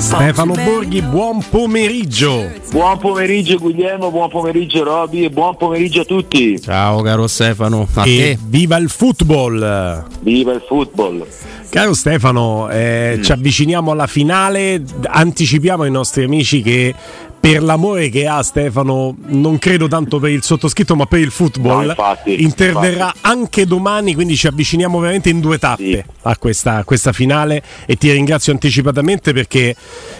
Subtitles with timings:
[0.00, 2.48] Stefano Borghi, buon pomeriggio.
[2.70, 6.60] Buon pomeriggio Guglielmo, buon pomeriggio Roby e buon pomeriggio a tutti.
[6.60, 7.88] Ciao caro Stefano.
[7.94, 8.38] A e te.
[8.46, 10.06] viva il football.
[10.20, 11.26] Viva il football.
[11.68, 13.22] Caro Stefano, eh, mm.
[13.22, 16.94] ci avviciniamo alla finale, anticipiamo ai nostri amici che
[17.40, 21.84] per l'amore che ha Stefano, non credo tanto per il sottoscritto, ma per il football,
[21.84, 23.18] no, infatti, interverrà infatti.
[23.22, 26.04] anche domani, quindi ci avviciniamo veramente in due tappe sì.
[26.22, 29.74] a, questa, a, questa, finale e ti ringrazio anticipatamente perché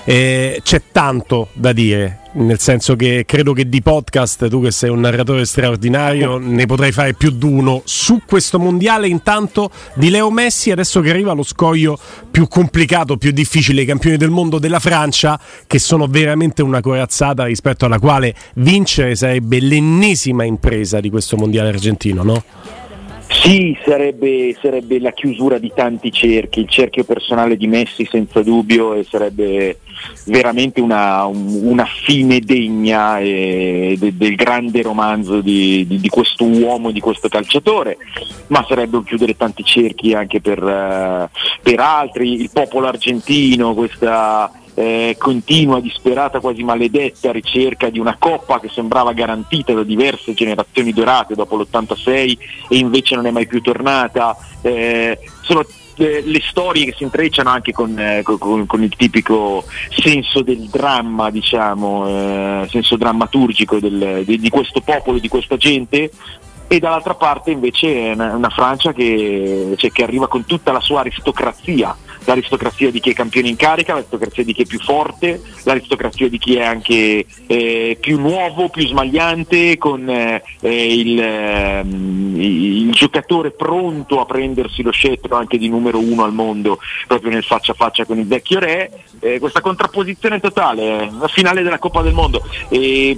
[0.05, 4.91] eh, c'è tanto da dire nel senso che credo che di podcast, tu che sei
[4.91, 10.31] un narratore straordinario, ne potrai fare più di uno su questo mondiale intanto di Leo
[10.31, 11.99] Messi, adesso che arriva lo scoglio
[12.31, 17.45] più complicato, più difficile, i campioni del mondo della Francia, che sono veramente una corazzata
[17.45, 22.45] rispetto alla quale vincere sarebbe l'ennesima impresa di questo mondiale argentino, no?
[23.41, 28.95] Sì, sarebbe, sarebbe, la chiusura di tanti cerchi, il cerchio personale di Messi senza dubbio
[28.95, 29.79] e sarebbe
[30.27, 36.91] veramente una, una fine degna eh, de, del grande romanzo di, di, di, questo uomo,
[36.91, 37.99] di questo calciatore,
[38.49, 41.29] ma sarebbe un chiudere tanti cerchi anche per, uh,
[41.63, 48.61] per altri, il popolo argentino, questa eh, continua, disperata, quasi maledetta ricerca di una coppa
[48.61, 53.61] che sembrava garantita da diverse generazioni dorate dopo l'86 e invece non è mai più
[53.61, 54.37] tornata.
[54.63, 59.65] Eh, sono eh, le storie che si intrecciano anche con, eh, con, con, il tipico
[59.91, 66.09] senso del dramma, diciamo, eh, senso drammaturgico del, di, di, questo popolo, di questa gente,
[66.69, 70.81] e dall'altra parte invece è una, una Francia che, cioè, che, arriva con tutta la
[70.81, 71.97] sua aristocrazia,
[72.29, 76.37] l'aristocrazia di chi è campione in carica, l'aristocrazia di chi è più forte, l'aristocrazia di
[76.39, 84.21] chi è anche eh, più nuovo, più smagliante, con eh, il, eh, il, giocatore pronto
[84.21, 88.05] a prendersi lo scettro anche di numero uno al mondo, proprio nel faccia a faccia
[88.05, 88.91] con il vecchio re.
[89.21, 92.45] Eh, questa contrapposizione totale, eh, la finale della Coppa del Mondo,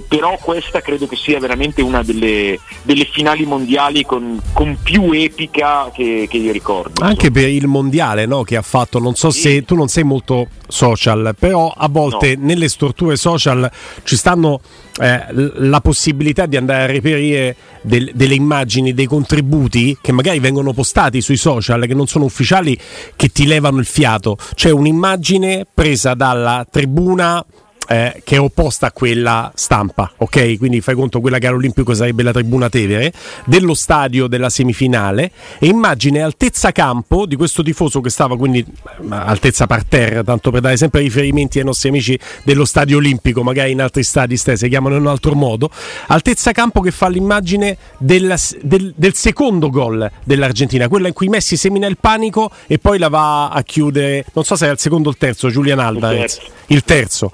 [0.07, 5.91] però questa credo che sia veramente una delle, delle finali mondiali con, con più epica
[5.93, 7.03] che, che, io ricordo.
[7.03, 9.41] Anche per il mondiale no, che ha fatto, non so sì.
[9.41, 12.45] se tu non sei molto social, però a volte no.
[12.45, 13.69] nelle strutture social
[14.03, 14.61] ci stanno
[14.99, 20.73] eh, la possibilità di andare a reperire del, delle immagini, dei contributi che magari vengono
[20.73, 22.77] postati sui social, che non sono ufficiali,
[23.15, 24.37] che ti levano il fiato.
[24.53, 27.43] C'è un'immagine presa dalla tribuna
[27.87, 30.57] eh, che è opposta a quella stampa, ok?
[30.57, 33.11] Quindi fai conto quella che all'Olimpico sarebbe la tribuna Tevere,
[33.45, 38.65] dello stadio della semifinale e immagine altezza campo di questo tifoso che stava quindi
[39.09, 43.81] altezza parterre, tanto per dare sempre riferimenti ai nostri amici dello stadio olimpico, magari in
[43.81, 45.69] altri stadi stessi, chiamano in un altro modo,
[46.07, 51.57] altezza campo che fa l'immagine del, del, del secondo gol dell'Argentina, quella in cui Messi
[51.57, 55.09] semina il panico e poi la va a chiudere, non so se è il secondo
[55.09, 57.31] o il terzo, Julian Alvarez, il terzo.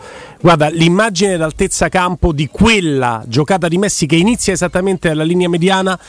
[0.47, 6.00] Guarda, l'immagine d'altezza campo di quella giocata di Messi che inizia esattamente alla linea mediana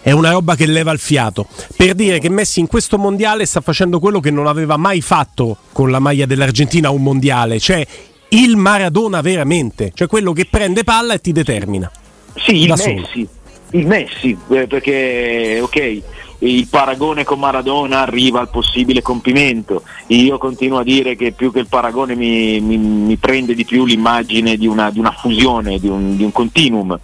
[0.00, 1.46] è una roba che leva il fiato.
[1.76, 5.58] Per dire che Messi in questo mondiale sta facendo quello che non aveva mai fatto
[5.72, 7.86] con la maglia dell'Argentina a un mondiale, cioè
[8.28, 11.90] il Maradona veramente, cioè quello che prende palla e ti determina.
[12.36, 13.28] Sì, il Messi,
[13.72, 16.02] il Messi, eh, perché ok,
[16.48, 19.82] il paragone con Maradona arriva al possibile compimento.
[20.08, 23.84] Io continuo a dire che più che il paragone mi, mi, mi prende di più
[23.84, 26.98] l'immagine di una, di una fusione, di un, di un, continuum.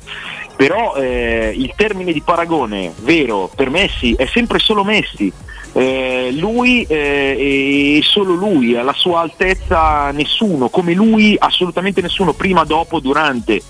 [0.56, 5.32] Però eh, il termine di paragone vero per Messi è sempre solo Messi.
[5.72, 12.64] Eh, lui eh, e solo lui, alla sua altezza nessuno, come lui assolutamente nessuno, prima,
[12.64, 13.62] dopo, durante.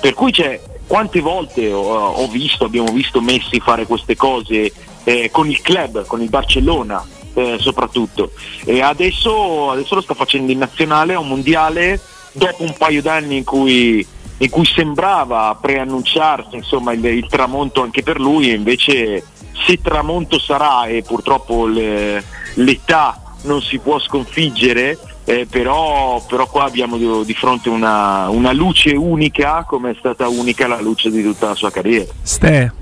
[0.00, 4.72] Per cui c'è quante volte ho, visto, abbiamo visto Messi fare queste cose
[5.08, 7.02] eh, con il club, con il Barcellona
[7.32, 8.32] eh, soprattutto.
[8.64, 11.98] E adesso, adesso, lo sta facendo in nazionale, a un mondiale,
[12.32, 18.02] dopo un paio d'anni in cui, in cui sembrava preannunciarsi insomma, il, il, tramonto anche
[18.02, 19.24] per lui, invece
[19.66, 22.22] se tramonto sarà e purtroppo le,
[22.54, 28.52] l'età non si può sconfiggere, eh, però, però, qua abbiamo di, di fronte una, una,
[28.52, 32.12] luce unica come è stata unica la luce di tutta la sua carriera.
[32.22, 32.72] Ste,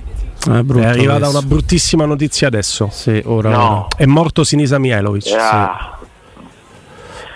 [0.53, 1.31] è, è arrivata adesso.
[1.31, 2.89] una bruttissima notizia adesso.
[2.93, 3.63] Sì, ora, no.
[3.63, 3.87] ora.
[3.97, 5.33] È morto Sinisa Mihailovic.
[5.39, 5.99] Ah.
[5.99, 6.05] Sì.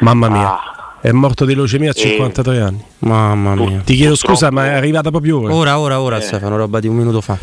[0.00, 0.48] Mamma mia.
[0.48, 0.70] Ah.
[1.02, 2.60] È morto di leucemia a 53 eh.
[2.60, 2.84] anni.
[2.98, 3.80] Mamma mia.
[3.80, 5.54] Ti chiedo scusa, ma è arrivata proprio ora.
[5.54, 6.20] Ora, ora, ora, eh.
[6.20, 7.38] Stefano, roba di un minuto fa.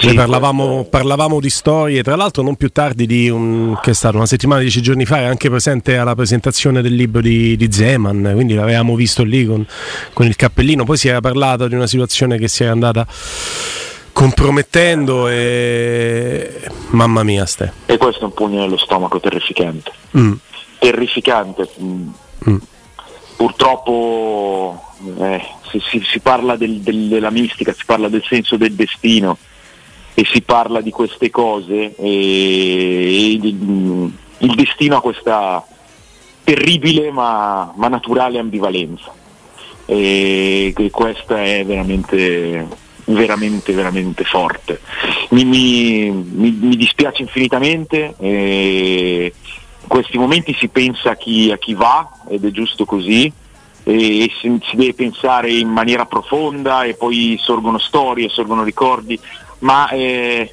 [0.00, 4.16] Sì, parlavamo, parlavamo, di storie, tra l'altro non più tardi di un, che è stato
[4.16, 8.32] una settimana, dieci giorni fa, è anche presente alla presentazione del libro di, di Zeman,
[8.34, 9.64] quindi l'avevamo visto lì con,
[10.12, 13.06] con il cappellino, poi si era parlato di una situazione che si era andata
[14.16, 17.70] compromettendo e mamma mia ste.
[17.84, 19.92] E questo è un pugno nello stomaco terrificante.
[20.16, 20.32] Mm.
[20.78, 21.68] Terrificante.
[21.82, 22.08] Mm.
[22.48, 22.56] Mm.
[23.36, 24.82] purtroppo
[25.18, 29.36] eh, si, si, si, parla del, del, della mistica, si parla del senso del destino
[30.14, 35.66] e si parla di queste cose e, e il, il, destino ha questa
[36.44, 39.12] terribile ma, ma naturale ambivalenza
[39.84, 44.80] e, e questa è veramente veramente veramente forte.
[45.30, 49.30] Mi, mi, mi, dispiace infinitamente in
[49.86, 53.32] questi momenti si pensa a chi, a chi va ed è giusto così
[53.84, 59.18] e si, si, deve pensare in maniera profonda e poi sorgono storie, sorgono ricordi,
[59.60, 60.52] ma eh,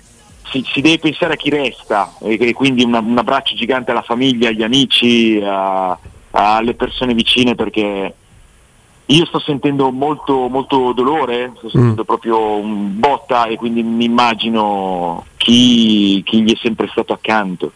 [0.51, 4.03] si, si, deve pensare a chi resta e, e quindi un, un, abbraccio gigante alla
[4.03, 5.97] famiglia, agli amici, a,
[6.29, 8.13] alle persone vicine perché
[9.13, 12.05] io sto sentendo molto, molto dolore, sto sentendo mm.
[12.05, 17.71] proprio un botta e quindi mi immagino chi, chi gli è sempre stato accanto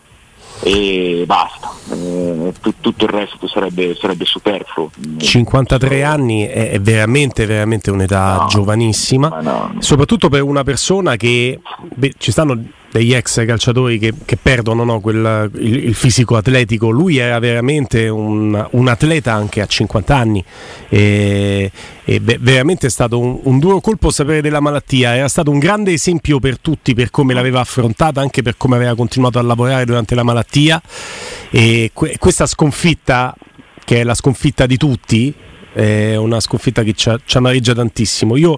[0.61, 4.89] e basta, eh, t- tutto il resto sarebbe, sarebbe, superfluo.
[5.17, 9.75] 53 anni è, veramente, veramente un'età no, giovanissima, no.
[9.77, 11.59] soprattutto per una persona che
[11.93, 12.59] beh, ci stanno
[12.97, 16.89] degli ex calciatori che, che perdono no, quel, il, il, fisico atletico.
[16.89, 20.43] Lui era veramente un, un atleta anche a 50 anni
[20.89, 21.71] e,
[22.03, 25.15] e beh, veramente è stato un, un, duro colpo sapere della malattia.
[25.15, 28.95] Era stato un grande esempio per tutti per come l'aveva affrontata, anche per come aveva
[28.95, 30.81] continuato a lavorare durante la malattia.
[31.51, 33.35] E que- questa sconfitta,
[33.85, 35.33] che è la sconfitta di tutti,
[35.77, 38.35] è una sconfitta che ci, ci amareggia tantissimo.
[38.35, 38.57] Io,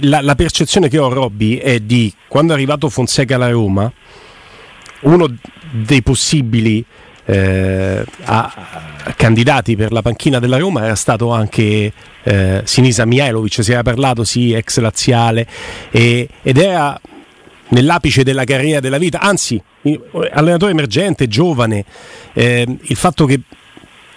[0.00, 3.90] la, la, percezione che ho, Robby, è di quando è arrivato Fonseca alla Roma,
[5.02, 5.32] uno
[5.70, 6.84] dei possibili
[7.26, 8.52] eh, a,
[9.04, 11.92] a candidati per la panchina della Roma era stato anche
[12.24, 15.46] eh, Sinisa Mihailovic, si era parlato, sì, ex laziale,
[15.92, 17.00] e, ed era
[17.68, 19.62] nell'apice della carriera della vita, anzi,
[20.32, 21.84] allenatore emergente, giovane,
[22.32, 23.42] eh, il fatto che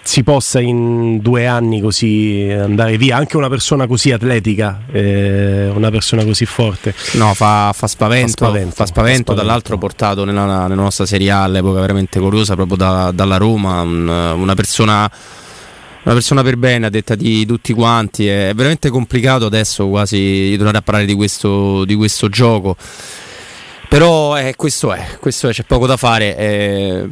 [0.02, 5.90] si possa in due anni così andare via anche una persona così atletica eh, una
[5.90, 6.94] persona così forte.
[7.12, 11.44] No fa, fa spavento, fa spavento, fa spavento, dall'altro portato nella, nella, nostra Serie A
[11.44, 15.10] all'epoca veramente curiosa proprio da, dalla Roma un, una persona
[16.04, 20.78] una persona per bene a detta di tutti quanti è veramente complicato adesso quasi tornare
[20.78, 22.76] a parlare di questo, di questo gioco
[23.92, 26.34] però eh, questo è, questo è, c'è poco da fare.
[26.34, 27.06] Eh,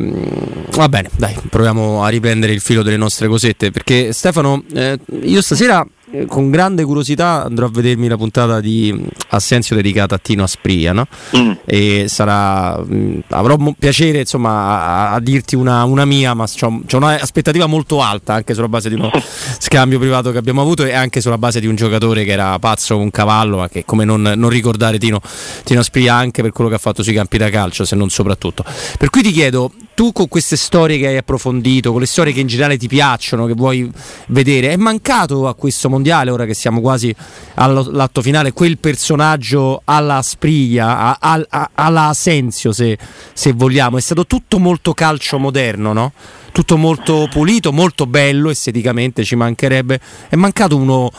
[0.71, 3.71] va bene, dai, proviamo a riprendere il filo delle nostre cosette.
[3.71, 8.93] Perché Stefano, eh, io stasera eh, con grande curiosità andrò a vedermi la puntata di
[8.93, 11.07] mm, Assenzio dedicata a Tino Aspria no?
[11.37, 11.53] mm.
[11.65, 16.83] e sarà mh, mm, avrò piacere insomma a, a dirti una, una, mia ma c'ho,
[16.87, 19.11] c'ho un'aspettativa molto alta anche sulla base di uno
[19.59, 22.95] scambio privato che abbiamo avuto e anche sulla base di un giocatore che era pazzo
[22.95, 25.21] con un cavallo ma che come non, non ricordare Tino,
[25.63, 28.65] Tino Aspria anche per quello che ha fatto sui campi da calcio se non soprattutto
[28.99, 32.41] per cui ti chiedo tu con queste storie che hai approfondito con le storie che
[32.41, 33.91] in generale ti piacciono che vuoi
[34.29, 37.15] vedere è mancato a questo mondiale, ora che siamo quasi
[37.55, 42.97] all'atto finale, quel personaggio alla Spriglia, alla Asensio se,
[43.33, 46.13] se vogliamo, è stato tutto molto calcio moderno, no?
[46.53, 50.01] tutto molto pulito, molto bello esteticamente, ci mancherebbe.
[50.29, 51.11] È mancato uno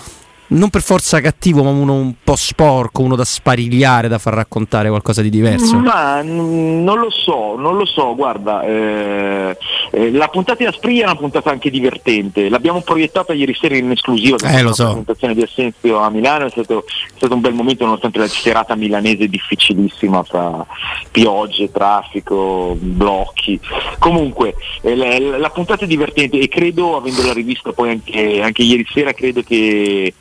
[0.51, 4.89] non per forza cattivo, ma uno un po' sporco, uno da sparigliare, da far raccontare
[4.89, 5.77] qualcosa di diverso?
[5.77, 9.57] Ma non lo so, non lo so, guarda, eh,
[9.91, 13.91] eh, la puntata di Aspria è una puntata anche divertente, l'abbiamo proiettata ieri sera in
[13.91, 14.83] esclusiva, eh, lo so.
[14.83, 18.27] la presentazione di Assenzio a Milano, è stato, è stato, un bel momento nonostante la
[18.27, 20.65] serata milanese difficilissima fra
[21.11, 23.59] piogge, traffico, blocchi.
[23.99, 28.85] Comunque, eh, la, la, puntata è divertente e credo, avendola rivista poi anche, anche ieri
[28.91, 30.13] sera, credo che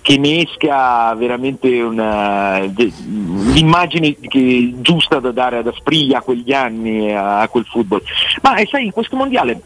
[0.00, 7.14] che ne esca veramente una, l'immagine che, giusta da dare ad Aspriglia a quegli anni,
[7.14, 8.02] a, a quel football.
[8.42, 9.60] Ma e sai, in questo mondiale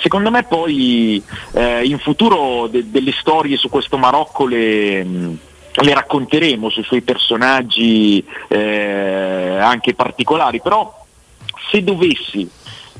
[0.00, 6.68] secondo me poi eh, in futuro de- delle storie su questo Marocco le, le racconteremo
[6.68, 10.94] sui suoi personaggi eh, anche particolari, però
[11.70, 12.48] se dovessi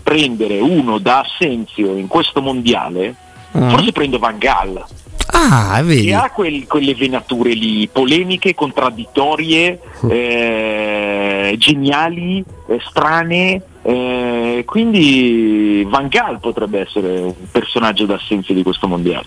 [0.02, 3.14] prendere uno da Assenzio in questo mondiale,
[3.50, 3.68] uh-huh.
[3.70, 4.84] forse prendo Van Gaal.
[5.30, 6.06] Ah, vedi.
[6.06, 13.62] Che ha quel, quelle venature lì, polemiche, contraddittorie, eh, geniali, eh, strane.
[13.82, 19.26] Eh, quindi Van Gaal potrebbe essere un personaggio d'assenza di questo mondiale.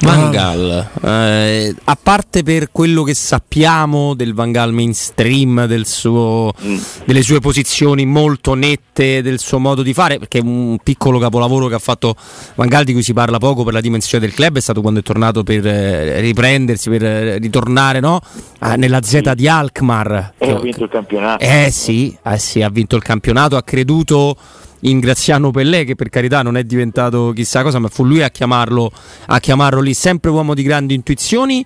[0.00, 6.52] Van Gaal, eh, a parte per quello che sappiamo del Van Gaal mainstream, del suo,
[6.64, 6.78] mm.
[7.04, 11.74] delle sue posizioni molto nette, del suo modo di fare, perché un piccolo capolavoro che
[11.74, 12.16] ha fatto
[12.54, 15.00] Van Gaal di cui si parla poco per la dimensione del club è stato quando
[15.00, 18.20] è tornato per eh, riprendersi, per eh, ritornare no?
[18.60, 20.32] ah, nella Z di Alkmaar.
[20.38, 21.44] E ha vinto il campionato.
[21.44, 24.36] Eh sì, eh sì, ha vinto il campionato, ha creduto
[24.80, 28.30] in Graziano Pellè, che per carità non è diventato chissà cosa, ma fu lui a
[28.30, 28.90] chiamarlo,
[29.26, 31.64] a chiamarlo lì, sempre uomo di grandi intuizioni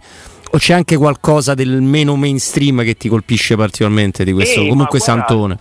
[0.55, 4.61] o c'è anche qualcosa del meno mainstream che ti colpisce particolarmente di questo?
[4.61, 5.59] Eh, Comunque guarda, Santone.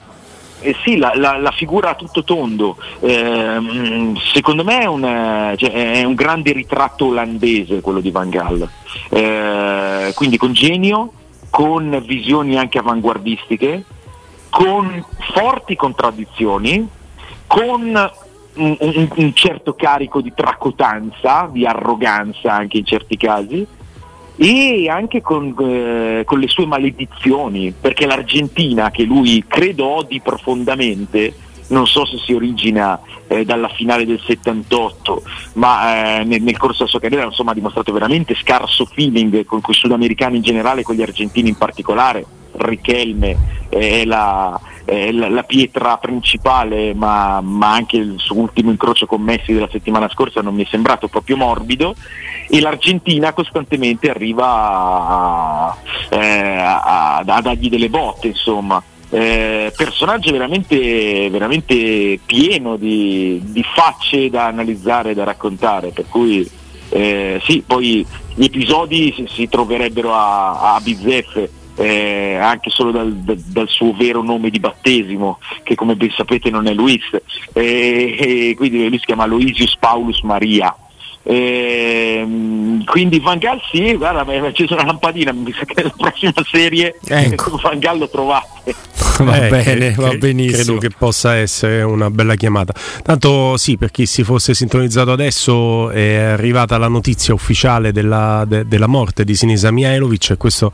[0.62, 5.02] Eh sì, la, la, la, figura a tutto tondo, eh, secondo me è un,
[5.58, 8.70] cioè, è un, grande ritratto olandese quello di Van Gaal,
[9.10, 11.12] eh, quindi con genio,
[11.50, 13.84] con visioni anche avanguardistiche,
[14.50, 16.88] con forti contraddizioni,
[17.54, 18.10] con
[18.56, 23.68] un, un, un certo carico di tracotanza, di arroganza anche in certi casi,
[24.36, 31.36] e anche con, eh, con, le sue maledizioni, perché l'Argentina, che lui credo odi profondamente,
[31.68, 35.22] non so se si origina eh, dalla finale del 78,
[35.54, 39.62] ma eh, nel, nel, corso della sua carriera insomma, ha dimostrato veramente scarso feeling con,
[39.62, 42.26] con i sudamericani in generale con gli argentini in particolare.
[42.56, 43.38] Richelme
[43.70, 49.22] è la, è la, la pietra principale, ma, ma, anche il suo ultimo incrocio con
[49.22, 51.96] Messi della settimana scorsa non mi è sembrato proprio morbido.
[52.50, 55.78] E l'Argentina costantemente arriva a,
[56.10, 58.84] eh, a, a dargli delle botte, insomma.
[59.10, 66.50] Eh, personaggio veramente, veramente pieno di, di, facce da analizzare da raccontare, per cui
[66.90, 73.13] eh, sì, poi gli episodi si, si troverebbero a, a bizzeffe eh, anche solo dal,
[73.13, 77.03] dal, suo vero nome di battesimo, che come ben sapete non è Luis,
[77.53, 80.75] eh, e quindi lui si chiama Loisius Paulus Maria.
[81.25, 82.27] Eh,
[82.84, 86.34] quindi Van Gaal sì, guarda, mi è accesa una lampadina, mi sa che nella prossima
[86.51, 87.58] serie ecco.
[87.63, 88.75] Van Gaal lo trovate.
[89.24, 90.63] va eh, bene, va benissimo.
[90.63, 92.74] Credo che possa essere una bella chiamata.
[93.01, 98.68] Tanto sì, per chi si fosse sintonizzato adesso è arrivata la notizia ufficiale della, de,
[98.68, 100.72] della morte di Sinisa Mihailovic e questo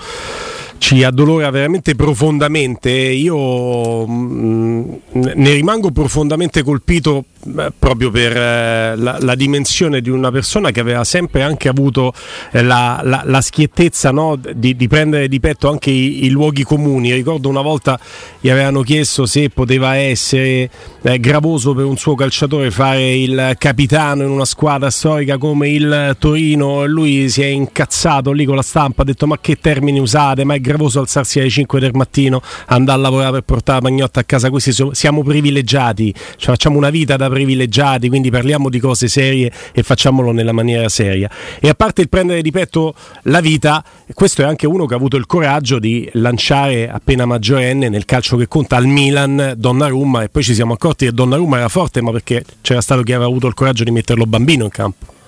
[0.80, 2.90] ci addolora veramente profondamente.
[2.90, 4.94] Io mh, mm,
[5.36, 7.26] ne rimango profondamente colpito
[7.58, 12.14] eh, proprio per eh, la, la, dimensione di una persona che aveva sempre anche avuto
[12.52, 16.64] eh, la, la, la, schiettezza no, di, di, prendere di petto anche i, i, luoghi
[16.64, 17.14] comuni.
[17.14, 17.98] Ricordo una volta
[18.40, 20.70] gli avevano chiesto se poteva essere
[21.02, 26.16] eh, gravoso per un suo calciatore fare il capitano in una squadra storica come il
[26.20, 26.86] Torino.
[26.86, 30.56] Lui si è incazzato lì con la stampa, ha detto ma che termini usate, ma
[30.56, 34.24] è gravoso alzarsi alle 5 del mattino, andare a lavorare per portare la magnotta a
[34.24, 39.52] casa, questi siamo privilegiati, cioè facciamo una vita da privilegiati, quindi parliamo di cose serie
[39.72, 41.30] e facciamolo nella maniera seria.
[41.60, 43.84] E a parte il prendere di petto la vita,
[44.14, 48.38] questo è anche uno che ha avuto il coraggio di lanciare appena maggiorenne nel calcio
[48.38, 52.12] che conta al Milan Donnarumma e poi ci siamo accorti che Donnarumma era forte ma
[52.12, 55.19] perché c'era stato chi aveva avuto il coraggio di metterlo bambino in campo.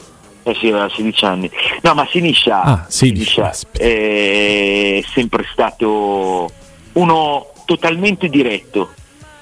[0.44, 1.52] Eh sì, aveva 16 anni.
[1.82, 6.50] No, ma Siniscia, ah, 16, Siniscia è sempre stato
[6.94, 8.94] uno totalmente diretto,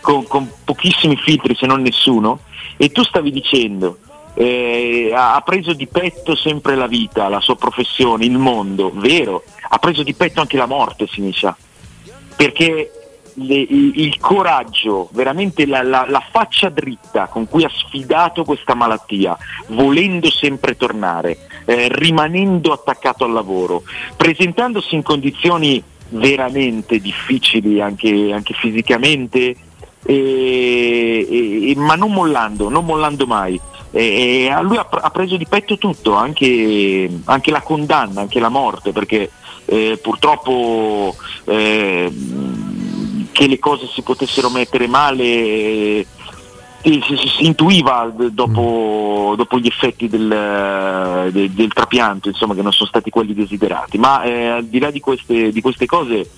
[0.02, 2.42] con, con, pochissimi filtri se non nessuno,
[2.78, 4.00] e tu stavi dicendo,
[4.34, 9.78] eh, ha preso di petto sempre la vita, la sua professione, il mondo, vero, ha
[9.78, 11.56] preso di petto anche la morte Siniscia,
[12.36, 12.92] perché
[13.42, 19.38] le, il coraggio, veramente la, la, la, faccia dritta con cui ha sfidato questa malattia,
[19.68, 23.84] volendo sempre tornare, eh, rimanendo attaccato al lavoro,
[24.16, 29.56] presentandosi in condizioni veramente difficili anche, anche fisicamente,
[30.06, 31.28] e,
[31.70, 33.60] e, ma non mollando, non mollando mai.
[33.92, 38.50] E, a lui ha, ha, preso di petto tutto, anche, anche, la condanna, anche la
[38.50, 39.32] morte, perché
[39.66, 41.16] eh, purtroppo
[41.46, 42.12] eh,
[43.40, 46.06] che le cose si potessero mettere male eh,
[46.82, 49.36] si, si, si, intuiva dopo, mm.
[49.38, 53.98] dopo gli effetti del, del, del, trapianto, insomma, che non sono stati quelli desiderati.
[53.98, 56.30] Ma eh, al di là di queste, di queste cose,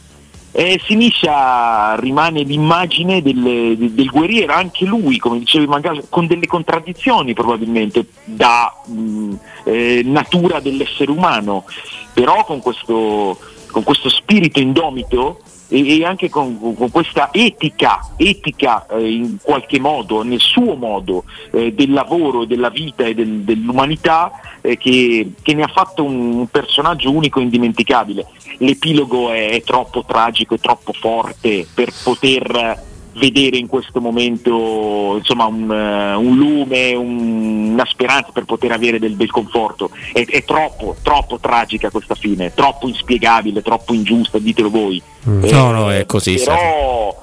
[0.52, 5.68] eh, Siniscia rimane l'immagine del, del, guerriero, anche lui, come dicevi
[6.08, 11.66] con delle contraddizioni probabilmente da mh, mm, eh, natura dell'essere umano,
[12.14, 13.40] però con questo,
[13.72, 15.40] con questo spirito indomito
[15.72, 21.24] e, e anche con, con, questa etica, etica eh, in qualche modo, nel suo modo,
[21.52, 26.40] eh, del lavoro, della vita e del, dell'umanità eh, che, che, ne ha fatto un,
[26.40, 28.28] un personaggio unico e indimenticabile.
[28.58, 35.46] L'epilogo è, è troppo tragico, è troppo forte per poter vedere in questo momento insomma,
[35.46, 39.90] un, uh, un lume, un, una speranza per poter avere del, del conforto.
[40.14, 45.02] È, è, troppo, troppo tragica questa fine, troppo inspiegabile, troppo ingiusta, ditelo voi.
[45.28, 45.44] Mm.
[45.44, 46.36] Eh, no, no, è così.
[46.36, 47.22] Però,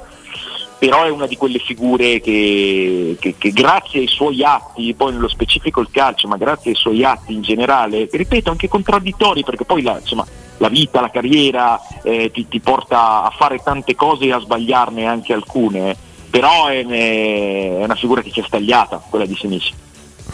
[0.79, 5.29] però, è una di quelle figure che, che, che, grazie ai suoi atti, poi nello
[5.29, 9.83] specifico il calcio, ma grazie ai suoi atti in generale, ripeto anche contraddittori, perché poi
[9.83, 10.27] la, insomma,
[10.59, 15.07] la vita, la carriera eh, ti, ti, porta a fare tante cose e a sbagliarne
[15.07, 15.97] anche alcune.
[16.31, 19.73] però è, è, una figura che ci è stagliata, quella di Sinisi.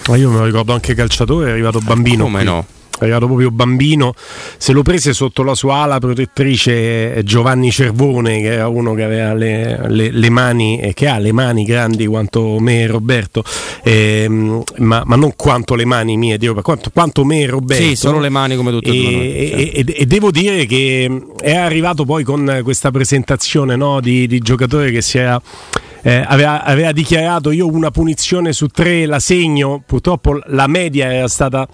[0.09, 2.25] Ma io me lo ricordo anche calciatore, è arrivato bambino.
[2.25, 2.47] Come qui.
[2.47, 2.67] no?
[2.99, 4.15] È arrivato proprio bambino,
[4.57, 9.35] se lo prese sotto la sua ala protettrice Giovanni Cervone, che era uno che aveva
[9.35, 13.43] le, le, le mani, e che ha le mani grandi quanto me e Roberto,
[13.83, 17.83] eh, ma, ma, non quanto le mani mie, Dio, quanto, quanto me e Roberto.
[17.83, 19.93] Sì, solo le mani come tutte e, e, certo.
[19.93, 24.91] e, e, devo dire che è arrivato poi con questa presentazione no, di, di giocatore
[24.91, 25.41] che si era
[26.07, 31.29] eh, aveva, aveva, dichiarato io una punizione su tre la segno, purtroppo la media era
[31.29, 31.67] stata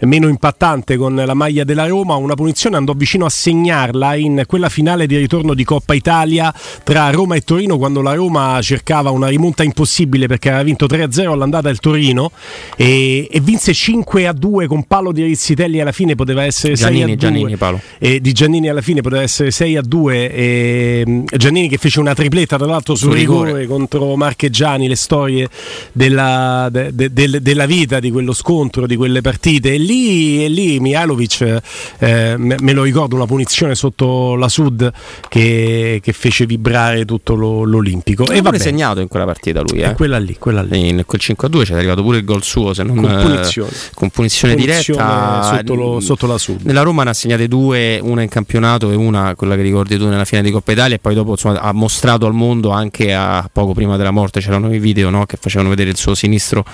[0.00, 4.68] meno impattante con la maglia della Roma, una punizione andò vicino a segnarla in quella
[4.68, 6.52] finale di ritorno di Coppa Italia
[6.84, 11.30] tra Roma e Torino quando la Roma cercava una rimonta impossibile perché aveva vinto 3-0
[11.30, 12.30] all'andata il Torino
[12.76, 17.56] e, e vinse 5-2 con palo di Rizzitelli alla fine poteva essere Giannini, 6-2 Giannini,
[17.56, 17.80] Paolo.
[17.98, 22.66] E di Giannini alla fine poteva essere 6-2 e Giannini che fece una tripletta tra
[22.66, 25.48] l'altro sul, rigore, rigore contro Marcheggiani, le storie
[25.92, 29.74] della, de, de, de, della vita di quello scontro, di quelle partite.
[29.74, 31.60] E lì, e lì Mihalovic,
[31.98, 34.90] eh, me lo ricordo, una punizione sotto la Sud
[35.28, 38.26] che, che fece vibrare tutto lo, l'Olimpico.
[38.26, 39.80] E va segnato in quella partita lui.
[39.80, 39.94] Eh?
[39.94, 40.88] Quella lì, quella lì.
[40.88, 44.10] In quel 5-2 c'è arrivato pure il gol suo, se non, con punizione, eh, con
[44.10, 45.56] punizione, punizione diretta.
[45.56, 46.62] Sotto, lo, sotto, la Sud.
[46.64, 50.08] Nella Roma ne ha segnate due, una in campionato e una, quella che ricordi tu,
[50.08, 53.48] nella finale di Coppa Italia e poi dopo insomma, ha mostrato al mondo anche a
[53.52, 56.64] poco prima della morte c'erano i video no, che facevano vedere il suo sinistro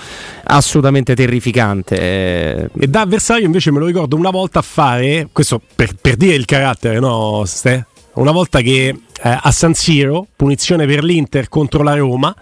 [0.45, 2.01] assolutamente terrificante.
[2.01, 2.71] Eh.
[2.79, 6.35] E da avversario invece me lo ricordo una volta a fare, questo per, per dire
[6.35, 7.87] il carattere, no, Ste?
[8.15, 12.35] Una volta che eh, a San Siro, punizione per l'Inter contro la Roma,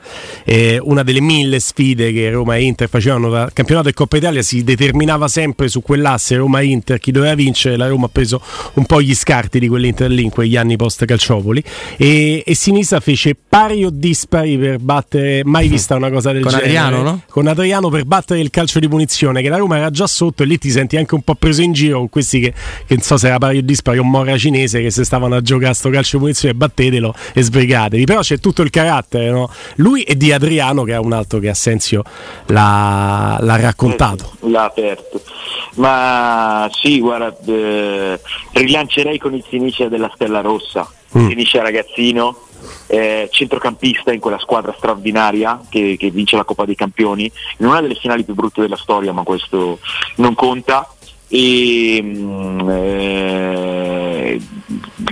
[0.44, 4.42] eh, una delle mille sfide che Roma e Inter facevano dal campionato e Coppa Italia
[4.42, 8.42] si determinava sempre su quell'asse Roma-Inter, chi doveva vincere, la Roma ha preso
[8.74, 11.62] un po' gli scarti di quell'Inter lì in quegli anni post Calciopoli
[11.96, 16.50] e, e Sinisa fece pari o dispari per battere, mai vista una cosa del con
[16.50, 16.66] genere.
[16.66, 17.22] Adriano, no?
[17.28, 20.46] Con Adriano per battere il calcio di punizione, che la Roma era già sotto e
[20.46, 22.52] lì ti senti anche un po' preso in giro con questi che,
[22.86, 25.40] che non so se era pari o dispari o Mora cinese che se stavano a
[25.40, 28.04] giocare a sto calcio di punizione battetelo e sbrigatevi.
[28.04, 29.50] Però c'è tutto il carattere, no?
[29.76, 32.02] Lui e di Adriano, che è un altro che Assenzio
[32.46, 34.32] l'ha, l'ha raccontato.
[34.40, 35.20] L'ha aperto.
[35.76, 38.20] Ma sì, guarda, eh,
[38.52, 40.90] rilancerei con il Sinicia della Stella Rossa.
[41.16, 41.28] Mm.
[41.28, 42.46] Sinicia ragazzino,
[42.86, 47.82] eh, centrocampista in quella squadra straordinaria che, che, vince la Coppa dei Campioni, in una
[47.82, 49.78] delle finali più brutte della storia, ma questo
[50.16, 50.88] non conta
[51.34, 54.40] e mm, eh,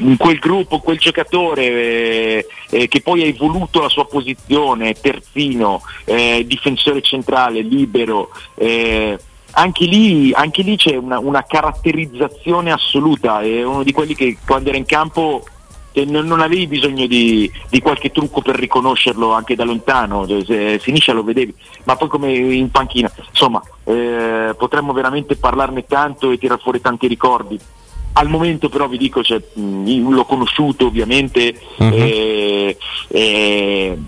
[0.01, 5.81] in quel gruppo, quel giocatore eh, eh, che poi ha evoluto la sua posizione, terzino,
[6.05, 9.19] eh, difensore centrale, libero, eh,
[9.53, 14.69] anche lì, anche lì, c'è una, una, caratterizzazione assoluta, è uno di quelli che quando
[14.69, 15.43] era in campo
[15.93, 20.45] che non, non avevi bisogno di, di, qualche trucco per riconoscerlo anche da lontano, cioè,
[20.45, 26.31] se finisce lo vedevi, ma poi come in panchina, insomma eh, potremmo veramente parlarne tanto
[26.31, 27.59] e tirare fuori tanti ricordi.
[28.13, 31.93] Al momento però vi dico, cioè, mh, l'ho conosciuto ovviamente, uh-huh.
[31.93, 32.77] eh,
[33.09, 33.99] eh,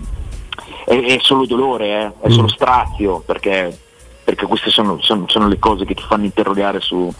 [0.85, 2.55] è, è, solo dolore, eh, è solo mm.
[2.55, 3.77] strazio, perché,
[4.23, 7.11] perché queste sono, sono, sono, le cose che ti fanno interrogare su,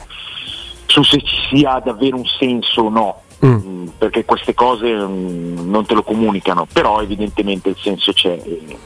[0.86, 3.22] su se ci sia davvero un senso o no.
[3.46, 3.52] Mm.
[3.52, 3.88] mm.
[3.98, 8.78] perché queste cose mm, non te lo comunicano, però evidentemente il senso c'è e,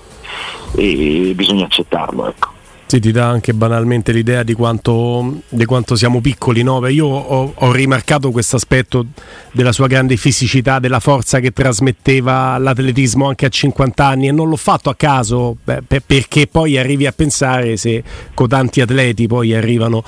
[0.76, 2.28] e bisogna accettarlo.
[2.28, 2.56] Ecco.
[2.88, 6.64] Sì, ti dà anche banalmente l'idea di quanto, di quanto siamo piccoli.
[6.64, 6.88] No?
[6.88, 9.08] Io ho, ho rimarcato questo aspetto
[9.52, 14.48] della sua grande fisicità, della forza che trasmetteva l'atletismo anche a 50 anni e non
[14.48, 18.02] l'ho fatto a caso beh, perché poi arrivi a pensare se
[18.34, 20.02] cotanti atleti poi arrivano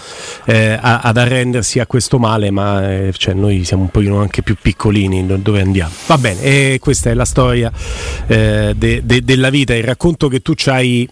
[0.46, 4.42] eh, a, ad arrendersi a questo male, ma eh, cioè, noi siamo un pochino anche
[4.42, 5.92] più piccolini dove andiamo.
[6.08, 7.70] Va bene, e questa è la storia
[8.26, 11.10] eh, de, de, della vita, il racconto che tu ci hai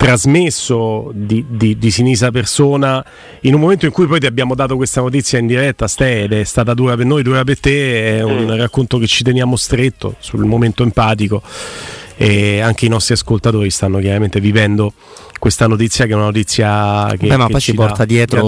[0.00, 3.04] trasmesso di, di, di, Sinisa Persona
[3.40, 6.32] in un momento in cui poi ti abbiamo dato questa notizia in diretta, Ste, ed
[6.32, 8.54] è stata dura per noi, dura per te, è un mm.
[8.54, 11.42] racconto che ci teniamo stretto sul momento empatico
[12.22, 14.92] e anche i nostri ascoltatori stanno chiaramente vivendo
[15.38, 18.46] questa notizia che è una notizia che, Beh, ma che poi ci porta dietro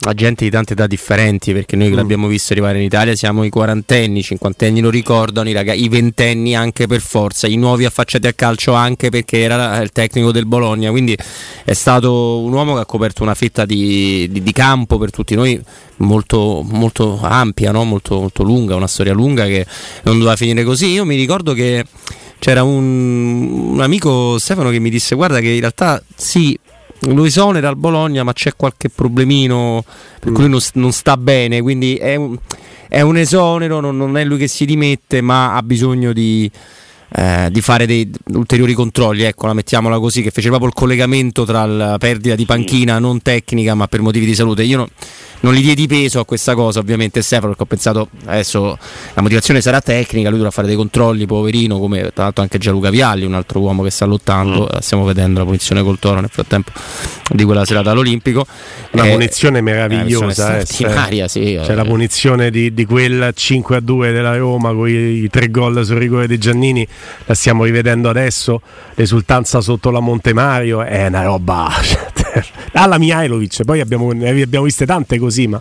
[0.00, 1.96] a gente di tante età differenti perché noi che mm.
[1.96, 5.88] l'abbiamo visto arrivare in Italia siamo i quarantenni, i cinquantenni lo ricordano, i, ragazzi, i
[5.88, 10.44] ventenni anche per forza, i nuovi affacciati a calcio anche perché era il tecnico del
[10.44, 11.16] Bologna, quindi
[11.64, 15.34] è stato un uomo che ha coperto una fetta di, di, di campo per tutti
[15.34, 15.58] noi
[15.96, 17.84] molto, molto ampia, no?
[17.84, 19.64] molto, molto lunga, una storia lunga che
[20.02, 20.88] non doveva finire così.
[20.88, 21.82] Io mi ricordo che
[22.38, 26.58] c'era un, un amico Stefano che mi disse guarda che in realtà sì
[27.06, 29.84] lo esonera al Bologna ma c'è qualche problemino
[30.20, 32.36] per cui non, non sta bene quindi è un,
[32.88, 36.50] è un esonero non, non, è lui che si dimette ma ha bisogno di,
[37.16, 41.44] eh, di fare dei ulteriori controlli, ecco, la mettiamola così, che fece proprio il collegamento
[41.44, 44.64] tra la perdita di panchina non tecnica ma per motivi di salute.
[44.64, 44.88] Io no,
[45.44, 48.78] non gli diedi peso a questa cosa, ovviamente Stefano, perché ho pensato adesso
[49.12, 52.90] la motivazione sarà tecnica, lui dovrà fare dei controlli, poverino, come tra l'altro anche Gianluca
[52.90, 54.78] Vialli, un altro uomo che sta lottando, mm.
[54.78, 56.72] stiamo vedendo la punizione col toro nel frattempo
[57.30, 58.46] di quella serata all'Olimpico.
[58.92, 61.60] Una eh, punizione meravigliosa, eh, straordinaria, sì.
[61.62, 61.74] C'è eh.
[61.74, 65.84] la punizione di, di, quel 5 a 2 della Roma con i, i tre gol
[65.84, 66.86] sul rigore di Giannini,
[67.26, 68.60] la stiamo rivedendo adesso,
[68.94, 71.70] l'esultanza sotto la Monte Mario è una roba
[72.72, 75.60] alla Mihailovic, poi abbiamo, ne abbiamo viste tante così, ma,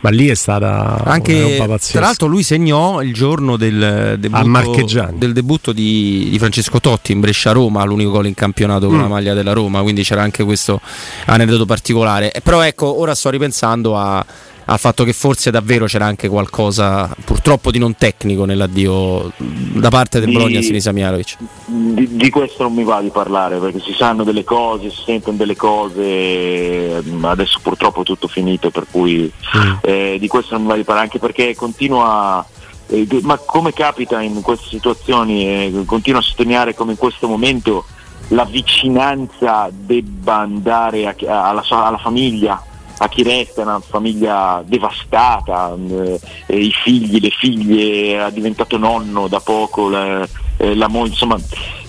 [0.00, 5.72] ma lì è stata anche tra l'altro lui segnò il giorno del debutto, del debutto
[5.72, 9.02] di, di, Francesco Totti in Brescia-Roma, l'unico gol in campionato con mm.
[9.02, 10.80] la maglia della Roma, quindi c'era anche questo
[11.26, 12.32] aneddoto particolare.
[12.42, 14.24] Però ecco, ora sto ripensando a
[14.70, 20.20] al fatto che forse davvero c'era anche qualcosa purtroppo di non tecnico nell'addio da parte
[20.20, 21.36] del di, Bologna a Sinisa Mialovic.
[21.66, 25.36] Di, di, questo non mi va di parlare perché si sanno delle cose, si sentono
[25.36, 29.72] delle cose, adesso purtroppo è tutto finito per cui mm.
[29.80, 32.46] eh, di questo non mi va di parlare anche perché continua
[32.86, 37.84] eh, ma come capita in queste situazioni, eh, continuo a sottolineare come in questo momento
[38.28, 42.62] la vicinanza debba andare a, a, alla, alla famiglia,
[43.02, 49.40] a chi resta, una famiglia devastata, eh, i figli, le figlie, ha diventato nonno da
[49.40, 50.26] poco, la,
[50.58, 51.38] eh, la moglie, insomma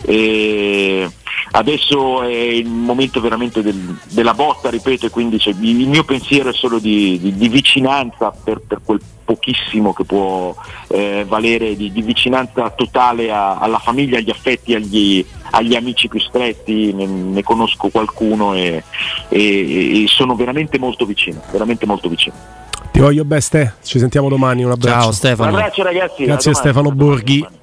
[0.03, 1.09] eh,
[1.51, 6.49] adesso è il momento veramente del, della botta, ripeto, e quindi cioè, il mio pensiero
[6.49, 10.55] è solo di, di, di vicinanza per, per, quel pochissimo che può
[10.87, 16.19] eh, valere, di, di, vicinanza totale a, alla famiglia, agli affetti, agli, agli amici più
[16.19, 18.83] stretti, ne, ne conosco qualcuno e,
[19.29, 22.35] e, e, sono veramente molto vicino, veramente molto vicino.
[22.91, 25.01] Ti voglio beste, ci sentiamo domani, un abbraccio.
[25.01, 25.49] Ciao Stefano.
[25.49, 26.25] Un abbraccio ragazzi.
[26.25, 27.59] Grazie a Stefano Borghi.